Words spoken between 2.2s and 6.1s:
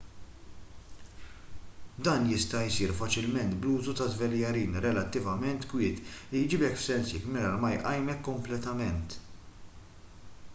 jista' jsir faċilment bl-użu ta' żveljarin relattivament kwiet